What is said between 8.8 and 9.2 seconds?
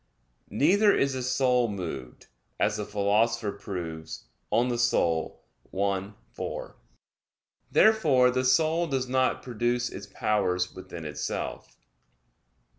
does